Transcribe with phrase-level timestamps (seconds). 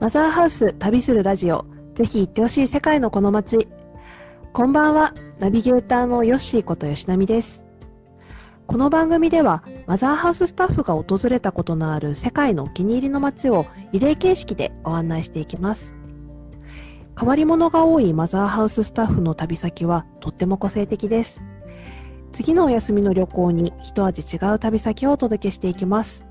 [0.00, 1.66] マザーハウス旅するラジオ、
[1.96, 3.66] ぜひ行ってほしい世界のこの街。
[4.52, 7.66] こんばんは、ナビゲーターのヨッシーこと吉波です。
[8.68, 15.96] この番組では、マザーハウススタッフが訪れたことのある世界のお気に入りの街をリレー形式でご案内していきます。
[17.18, 21.44] 変わり者が多いマザーハウススタッフの旅先はとっても個性的です。
[22.32, 26.27] 次のお休みの旅行に一味違う旅先をお届けしていきます。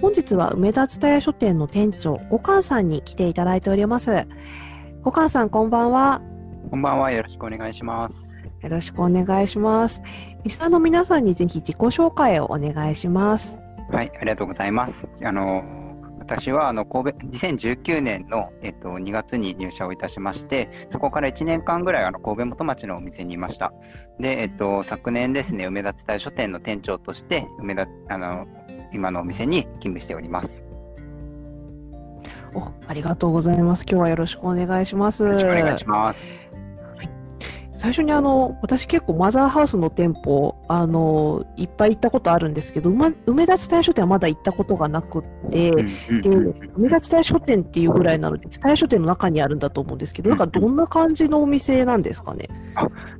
[0.00, 4.26] 本日は梅田蔦屋書店の店長、五感さんに来ていただいております。
[5.02, 6.20] 五感さん、こんばんは。
[6.70, 7.10] こんばんは。
[7.12, 8.44] よろしくお願いします。
[8.60, 10.02] よろしくお願いします。
[10.44, 13.56] リスナーの皆さんにぜひ自己紹介をお願いします。
[13.90, 15.08] はい、ありがとうございます。
[15.24, 15.64] あの、
[16.18, 23.72] 私はあの神戸2019年の、えっと、2月に入社をいたしまして、そこから1年間ぐらいあの神戸元町のお店にいました。
[24.18, 28.46] で、えっと、昨年ですね、梅田蔦屋書店の店長として、梅田、あの、
[28.92, 30.64] 今のお店に勤務しております。
[32.54, 33.84] お、ありがとうございます。
[33.88, 35.24] 今日はよろしくお願いします。
[35.24, 36.45] よろしくお願いします。
[37.76, 46.30] 最初にあの、私結構マザーハウスの店舗、あの、いっぱい行ったことあるんですけど、ま、梅田蔦屋書店はまだ行ったことがなくって、で
[46.74, 52.48] 梅田蔦屋書店っていうぐらいなので、蔦屋書店の中にあるんだと思うんですけど、なんかどんな感じのお店なんですかね？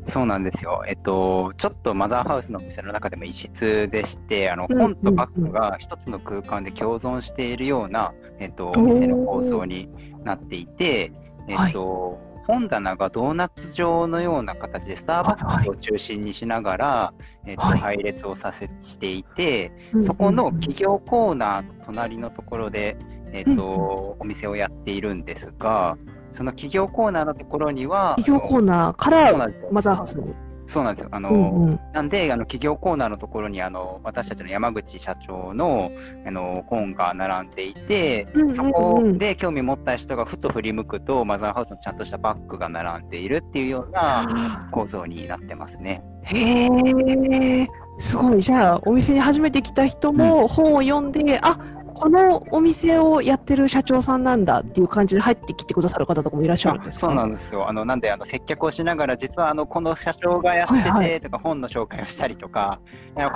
[0.04, 0.82] そうなんですよ。
[0.88, 9.91] えっと、ちょっとマザーハウスのお店の中でも異質でして、あのうん本とバッグが一つの空間で共存しているような、えっと、お店の構造に
[10.24, 11.12] なっていて、
[11.48, 17.78] えっと、本棚がドーナツ状のような形でスターバックスを中心にしながら、えっと、はい。
[17.78, 22.97] 配列をさせしていて、そこの企業コーナーの隣のところで、
[23.33, 25.98] えっと、お店をやっているんですが、
[26.30, 30.34] その企業コーナーのところには、企業コーナーからマザーハウスに。
[30.67, 31.09] そうなんですよ。
[31.12, 35.91] あの、うんうんなんで、あの企業コーナーのところにあの私たちの山口社長の
[36.27, 46.03] あの本が並んでいて、うんうんうんそこで興味持った人がふと振り向くと、マザーハウスのちゃんとしたバッグが並んでいるっていうような構造になってますね。
[46.22, 47.66] へえ、
[47.99, 48.43] すごい。
[48.43, 51.59] じゃあ、お店に初めて来た人も本を読んで、あ
[51.98, 57.06] このお店をやってる社長さんなんだっていう感じで入ってきてくださる方とかもいらっしゃるんですか？
[57.06, 57.66] そうなんですよ。
[57.66, 62.80] あのなんであの接客をしながら、実はあのこの社長がやってて、はいはとか本の紹介をしたりとか、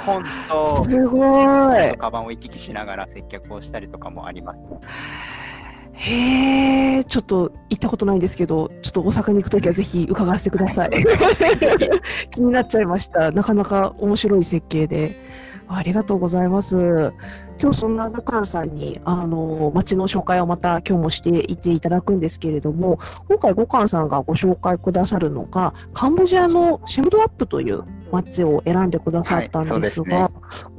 [0.04, 1.96] 本とすごい。
[1.96, 4.60] カバンを行き来しながら接客をしたりとかもあります。
[5.92, 10.90] へえ、ちょっと行ったことないんですけど、ちょっと大阪に行くときはぜひ伺わせてください。
[12.30, 13.30] 気になっちゃいました。
[13.32, 15.16] なかなか面白い設計で。
[15.72, 17.12] ありがとうございます。
[17.60, 22.98] 今日そんな中川さんに、あの、街の紹介をまた今日もしていていただくんですけれども、
[23.28, 30.30] 今回五感さんがご紹介くださるのが、カンボジアのシェムドアップという街を選んでくださったんですが、は
[30.66, 30.69] い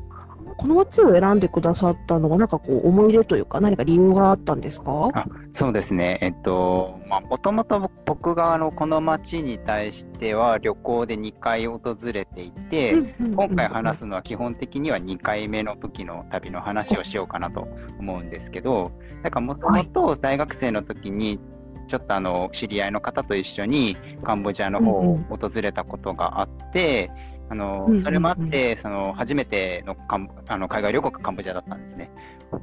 [0.61, 5.09] この街を選んでくださったのは、なんかこう、思い入れというか、何か理由があったんですか？
[5.15, 17.67] あそうですね、えっと、まあ、もともと僕があのこの町に対しては旅行で2回訪れていて、今回話すのは基本的には2回目の時の旅の話をしようかなと
[17.97, 18.91] 思うんですけど、
[19.23, 21.39] なんかもともと大学生の時に、
[21.87, 27.21] ちょっとあの知り合いの方と一緒にカンボジアの方を訪れたことがあって、あのうん
[27.87, 32.11] うんうんそれもあって、その初めてのカンあの海外旅行がカンボジアだったんですね。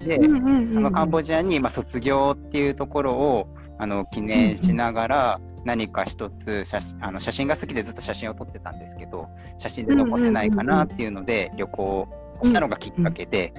[0.01, 0.19] で、
[0.67, 3.49] そのカンボジアに、まあ、卒業っていうところを
[3.79, 9.29] あの記念しながら、何か一つ写真あの写真が好きでずっと写真を撮ってたんですけど
[9.59, 12.09] 写真で残せないかなっていうので旅行を
[12.45, 13.53] したのがきっかけで、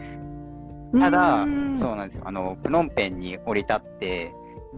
[0.99, 1.45] ただ
[1.75, 2.23] そうなんですよ。
[2.25, 4.33] あのプノンペンに降り立って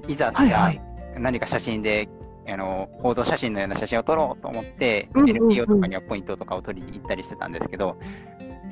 [0.07, 0.81] いざじゃあはいはい。
[1.19, 2.07] 何か写真で
[2.47, 7.97] あの報道写真のような写真を撮ろうと思って、NPO とかにはアポイントとかを取りに行ったりしてたんですけど、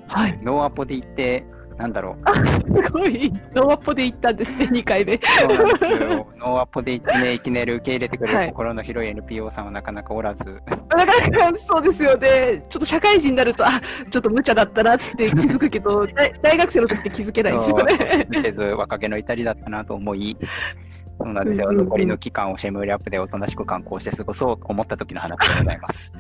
[0.08, 0.40] はい。
[0.42, 1.46] ノーアポで行って
[1.80, 3.32] なんだろうすごい。
[3.56, 5.14] ノーアポで行ったんですね、 2回目。
[6.38, 12.66] ノーアポで行ってね、いきなり受け入れてくれはいる心の広い NPO さんはなかなかおらず、なかなかそうですよね。
[12.68, 13.80] ちょっと社会人になると、あ
[14.12, 18.74] ちょっと無茶だったなって気づくけど、 大大学生の時って気づけないですよね。
[18.74, 20.36] 若気の至りだったなと思い、
[21.20, 21.68] そうなんですよ。
[21.70, 26.14] うんうんうん残りの期間をシェムールアップでおとなしく観光して過ごそうと思った時の話でございます。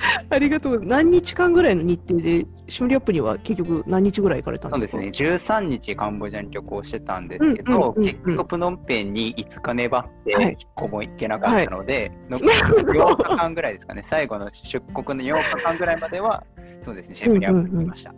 [0.30, 0.80] ありがとう。
[0.82, 4.88] 何日間ぐらいの日程で、シムリアップには結局何日ぐらい行かれたんでか？
[4.88, 16.44] そうですすね、13日カンボジアに旅行してたんですけど、うんうんうんうん結局プノンペンに5日粘って、はい1個も行けなかったので、残りなるほど8日間ぐらいですかね、最後の出国の8日間ぐらいまでは、
[16.80, 18.14] そうですね、シェムールアップに行きました。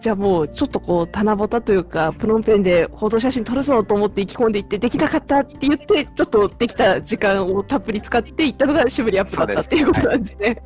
[0.00, 10.62] じゃあもうちょっとこう棚ぼたというかプノンペンで報道写真撮るぞと思って意気込んでいってできなかったって言ってちょっとできた時間をたっぷり使って行ったのがシムリアップだったっていうことなんですね。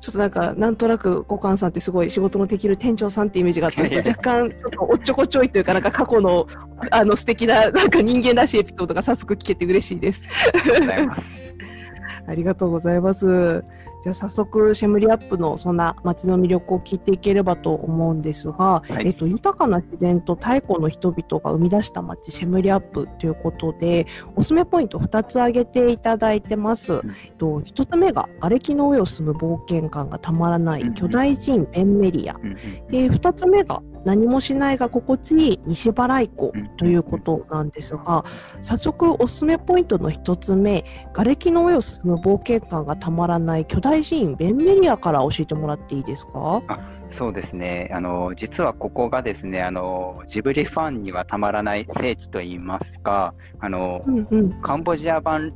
[0.00, 6.46] ちちょっとなんか、なんとなく、五感さんってすごい仕事のできる店長さんってイメージがあって、若干、ちょっとおっちょこちょいというか、なんか過去の、
[6.90, 10.22] あの、素敵な、なんか人間らしいエピソードが早速聞けて嬉しいです。
[10.54, 11.56] ありがとうございます。
[12.26, 13.64] ありがとうございます。
[14.02, 24.06] じゃあ早速シェムリアップのそんな街の魅力を聞いていければと思うんですが、はい、えっと、豊かな自然と太古の人々が生み出した街シェムリアップということで
[24.36, 26.94] おすすめポイント2つ挙げていただいてます。
[26.94, 32.54] うん、えっと、1つ目が瓦礫の上を進む冒険感がたまらない巨大寺院ベンメリア、うん、
[32.88, 38.24] で2つ目が何もしないが心地いい西払い湖ということなんですが、
[38.62, 46.62] 早速おすすめポイントの1つ目瓦礫の上を進む冒険感がたまらない巨大寺院ベンメリアから教えてもらっていいですか？
[46.68, 46.80] あ
[47.10, 47.90] そうですね。
[47.92, 55.52] あの実はここがですねあのジブリファンにはたまらない聖地といいますかあの、うんうん、カンボジア版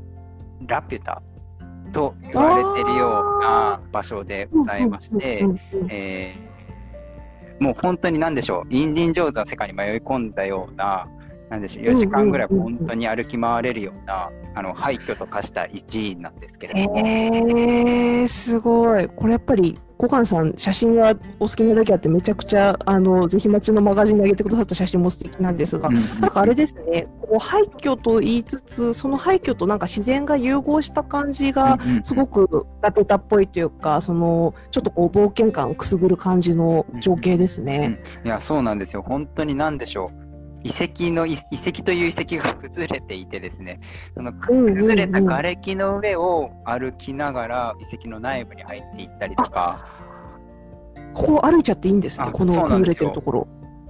[0.66, 1.22] ラピュタ
[1.92, 5.44] と言われてるような場所でございまして、
[5.88, 6.51] えー
[7.62, 11.06] もう本当に何でしょう、インディン・ジョーズの世界に迷い込んだような、
[11.52, 16.98] なんでしょう、4時間ぐらい本当に歩き回れるような、あの廃墟と化した一位なんですけれども。
[16.98, 19.06] えー、すごい。
[19.06, 37.76] これやっぱり、コカンさん、写真がお好きなだけあって、めちゃくちゃ、あの、ぜひ待ちのマガジンに上げてくださった写真も素敵なんですが、うん、なんかあれですね、こう廃墟と言いつつ、その廃墟となんか自然が融合した感じが、すごくラペタっぽいというか、その、ちょっとこう、冒険感くすぐる感じの情景ですね。
[37.76, 39.02] うんうん、いや、そうなんですよ。
[39.02, 40.21] 本当に何でしょう。
[40.64, 43.78] 遺跡の遺跡という遺跡が崩れていてですね
[44.14, 49.86] その崩れた瓦礫の上を歩きながら遺跡の内部に入っていったりとか。
[51.14, 53.48] ここ歩いちゃっていいんですねこの崩れてるところ。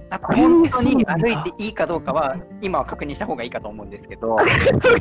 [0.09, 4.37] なんか本当に歩いていいかどうかは今は確認した方がいいかと思うんですけど。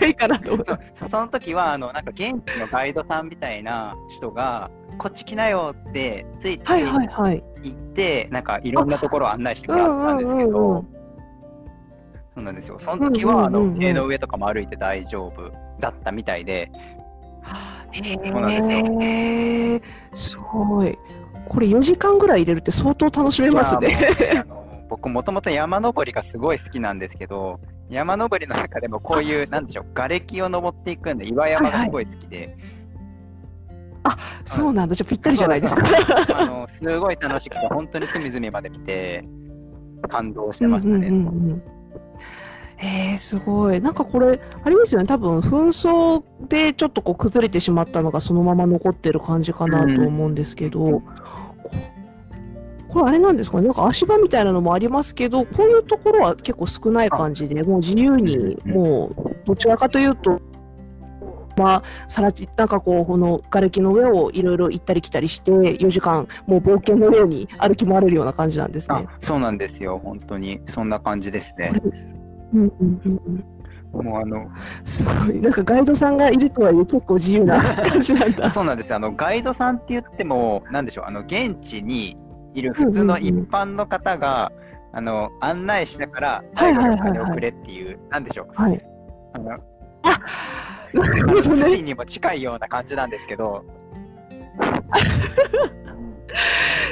[0.07, 0.57] いいかなと
[0.95, 10.85] そその時はあのなんか現地のガイドさんみたいな人がこっち来なよってついて行って、なんかいろんなところを案内してもらったんですけど。
[12.35, 12.79] そうなんですよ。
[12.79, 16.71] その時は、あの家の上とかも歩いて大丈夫だったみたいで。
[17.93, 19.83] そうなんで
[20.13, 20.37] すよ。
[20.37, 20.97] すごい。
[21.47, 24.45] これ4時間ぐらい入れるって相当楽しめますね。
[24.89, 32.57] 僕もともと山登りがすごい好きなんですけど山登りの中でもこういうなんでしょう瓦礫を登っていくんで岩山がすごい好きで、はいはい、
[34.05, 35.83] あそうなんだじゃぴったりじゃないですか
[36.37, 39.25] あのすごい楽しくて本当に隅々まで見て
[40.11, 41.63] 感動してましたね、うんうんうんうん
[42.79, 43.81] えー、すごい。
[43.81, 51.03] なんかこれ、あれですよね、多分紛争でちょっとこう崩れてしまったのがそのまま残ってる感じかなと思うんですけど、うん、
[52.89, 60.41] これあれなんですかね、なんか足場みたいなのもありますけど、こういうところは結構少ない感じで、もう自由に、もうどちらかというと、
[61.57, 69.07] まあ、さらち、なんかこう、この瓦礫の上をいろいろ行ったり来たりして、4時間、もう冒険のように歩き回れるような感じなんですね。
[69.21, 70.61] そうなんですよ、本当に。
[70.67, 71.71] そんな感じですね。
[72.55, 73.45] うんうんうん
[73.93, 74.51] もうあの
[74.85, 75.39] すごい。
[75.39, 78.49] なんかガイドさんがいるとはいえ結構自由な感じなんだ。
[78.49, 81.05] そうなんですあのガイドさんって言ってもなんでしょう。
[81.07, 82.17] あの現地に
[82.55, 84.51] いる普通の一般の方が、
[84.95, 88.81] あの案内しながら最後にお金をくれっていう、なんでしょう、はい、
[89.33, 89.53] あの
[90.03, 90.21] あ
[91.43, 93.65] スリにも近いような感じなんですけど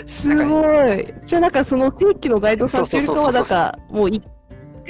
[0.07, 4.25] すごいじゃあなんかその正規のガイドさんというかはなんかもう一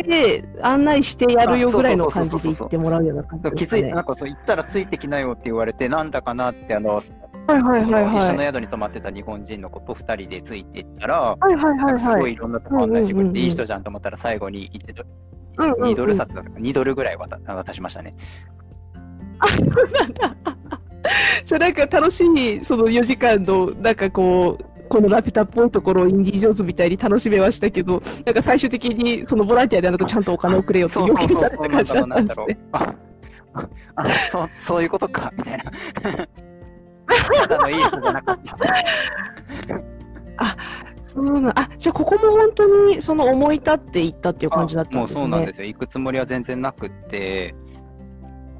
[0.02, 7.00] で案内してやるよぐらいの感じで行ってもらうような感じですか、ね、気づいなんかそう行ったらついてきなよって言われてなんだかなってあの
[7.46, 15.04] はいはいはい、一緒の宿に泊まってた日本人の子と2人でついていったら、はいはいはい、すごいいろんなとこ案内してくれて、いい人じゃんと思ったら最後に1ド,、
[15.58, 18.14] うんうん、2ドル札だとか2ドルぐらい渡渡しましたね。
[19.40, 20.36] あ そうなんだ。
[21.44, 32.58] じゃなんか楽しみその4時間のなんかこうこのラピュタっぽいところをインディ・ージョーンズみたいに楽しめましたけど、なんか最終的にそのボランティアであるとちゃんとお金をくれよって要求された感じだったんですね。
[32.72, 35.64] あそうそういうことかみたいな。
[37.38, 38.56] ただのいい人じゃなかった。
[40.42, 40.56] あ
[41.02, 45.20] そうなあじゃあここも本当にその思い立っていったっていう感じだったんですね。
[45.20, 45.66] もうそうなんですよ。
[45.66, 47.54] 行くつもりは全然なくって。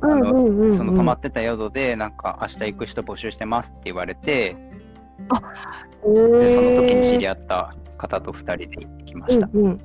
[0.01, 4.57] その泊まってた宿でなんか明日行く人募集してますって言われて
[5.29, 5.41] あ
[6.03, 9.49] でその時に知り合った方と2人で行ってきました。
[9.53, 9.79] うんうん、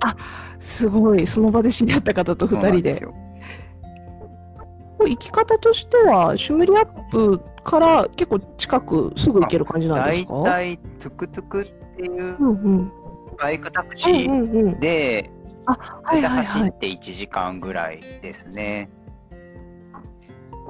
[0.00, 0.16] あ
[0.58, 1.26] すごい。
[1.26, 2.94] その場で知り合った方と2人で。
[2.94, 3.06] で
[4.98, 10.32] 行き方としてはシュムリアップから結構近くすぐ行ける感じなんですか？
[10.42, 12.90] 大体トゥクトゥクっていう
[13.38, 15.30] バイクタクシーで、
[15.66, 18.90] 走って1時間ぐらいですね。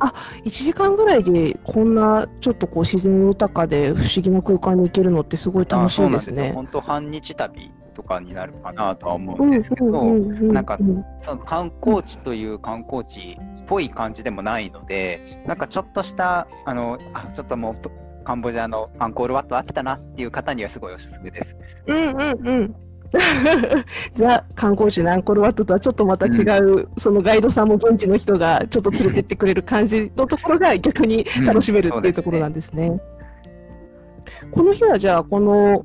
[0.01, 0.13] あ、
[0.45, 6.53] 1時間ぐらいでこんなちょっとこう自然豊かで不思議な空間に行けるのってすごい楽しいですね。
[6.53, 10.79] 本当半日旅とかになるかなとは思うんですけど、なんか
[11.23, 17.77] その観光地という観光地っぽい感じでもないので、なんかちょっとしたあのあちょっともう
[18.25, 21.57] カンボジアのアンコールワット飽きたなっていう方にはすごいおすすめです。
[21.87, 22.86] うんうんうん。
[24.15, 32.87] ザ観光地のアンコールワットとはちょっとまた違う、うん、そのガイドさんも現地の人がちょっと連れてってくれる感じのところが逆に楽しめるっていうところなんですね。
[32.87, 34.51] うんすね。
[34.51, 35.85] この日はじゃあこの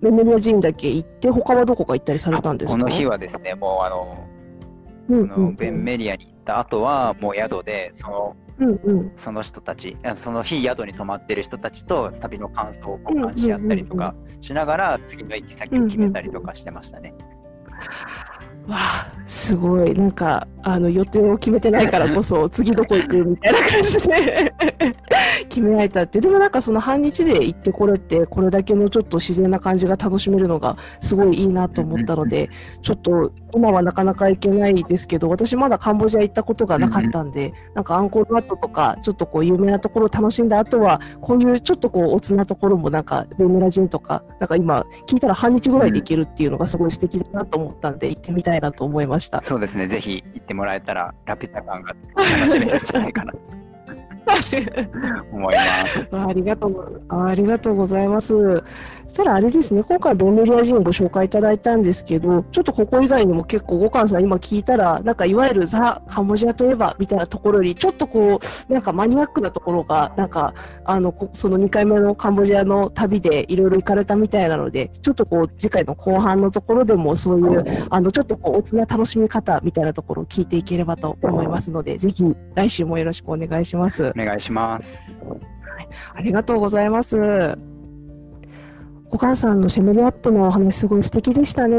[0.00, 2.78] メモリア寺院だけ行って他はどこか行ったりされたんですか？
[2.78, 4.26] この日はですねもうあの、
[5.08, 17.14] うんうんベンメリアに行った後はもう宿でそのうんうん、その人たちその日宿に泊まってる人たちと旅の感想を交換し合ったりとかしながら次の行き先を決めたりとかしてましたね。
[17.18, 18.31] うんうん
[18.68, 19.94] わあすごい。
[19.94, 24.54] なんかあの予定を決めてないからこそ 次どこ行くみたいな感じで。
[25.48, 26.20] 決められたって。
[26.20, 32.50] でもなんかその半日で行ってこれってこれだけのちょっと自然な感じが楽しめるのがすごいいいなと思ったので
[32.82, 49.40] ちょっと今はなかなか行けないですけど私まだカンボジア行ったことがなかったんでなんかアンコールワットとかちょっとこう有名なところを楽しんだ後はこういうちょっとこうおつなところもなんかベムラジンとかなんか今聞いたら半日ぐらいで行けるっていうのがすごい素敵だなと思ったんで行ってみたいなと思いました。
[49.42, 53.32] そうですねぜひ行ってもらえたらラピュタ感が楽しめるんじゃないかな
[55.32, 56.08] 思います。
[56.16, 58.62] ありがとうありがとうございます。
[59.12, 68.40] そしたらあれですね、今回ボンメリア人をご紹介いただいたんですけど、ちょっとここ以外にも結構、五感さん今聞いたら、なんかいわゆるザ・カンボジアといえばみたいなところより、ちょっとこ
[68.70, 70.54] う、なんかマニアックなところが、なんか、
[70.86, 84.08] あの、その2回目のカンボジアの旅でいろいろ行かれたみたいなので、ちょっとこう、次回の後半のところでもそういう、あの、ちょっとこう、おつな楽しみ方みたいなところを聞いていければと思いますので、ぜひ来週もよろしくお願いします。
[84.08, 85.20] お願いします。
[85.28, 87.71] はい、ありがとうございます。
[89.12, 91.76] お母さんのシェムリアップのお話すごい素敵でしたね。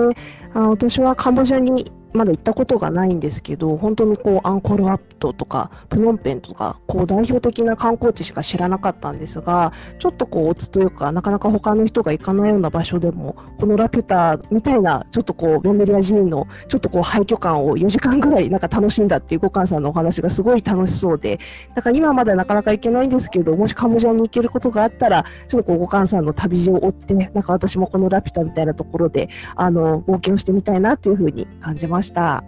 [0.53, 21.39] あ私はカンボジアにまだ行ったことがないんですけど、本当にこうアンコールワットとかプノンペンとか、こう代表的な観光地しか知らなかったんですが、ちょっとこうおつというか、なかなか他の人が行かないような場所でも、このラピュタみたいな、ちょっとこう、ベンメリア寺院のちょっとこう廃墟感を4時間ぐらいなんか楽しんだっていうご感さんのお話がすごい楽しそうで、
[21.75, 32.43] だから今までなかなか行けないんですけど、もしカンボジアに行けることがあったら、ちょっとこうご感さんの旅路を追って、なんか私もこのラピュタみたいなところで、あの、冒険をしてみたいなっていうふうに感じました。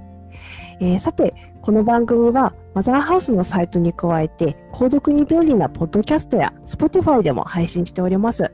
[0.81, 8.51] えー、さて、この番組はマザーハウスのサイトに加えて、購読に便利なポッドキャストや Spotify でも配信しております。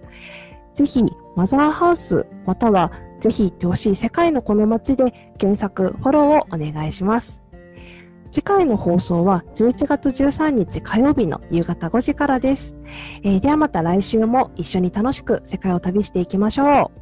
[0.76, 1.04] ぜひ、
[1.36, 7.42] マザーハウスまたはぜひ行ってほしい世界のこの街で検索、フォローをお願いします。
[8.30, 12.78] 次回の放送は11月13日火曜日の夕方5時からです。
[13.24, 17.01] えー、ではまた来週も一緒に楽しく世界を旅していきましょう。